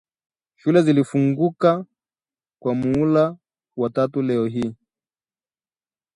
Shule 0.55 0.81
zilifunguka 0.81 1.85
kwa 2.61 2.75
muhula 2.75 3.37
wa 3.77 3.89
tatu 3.89 4.21
leo 4.21 4.45
hii 4.45 4.75